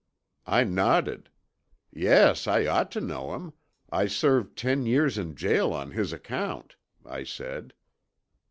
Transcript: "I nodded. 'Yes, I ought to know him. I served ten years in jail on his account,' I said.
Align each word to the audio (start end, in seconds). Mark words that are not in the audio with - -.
"I 0.47 0.63
nodded. 0.63 1.29
'Yes, 1.93 2.47
I 2.47 2.65
ought 2.65 2.89
to 2.93 3.01
know 3.01 3.35
him. 3.35 3.53
I 3.91 4.07
served 4.07 4.57
ten 4.57 4.87
years 4.87 5.15
in 5.15 5.35
jail 5.35 5.73
on 5.73 5.91
his 5.91 6.11
account,' 6.11 6.75
I 7.05 7.23
said. 7.23 7.75